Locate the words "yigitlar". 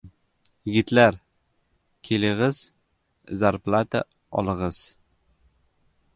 0.69-1.19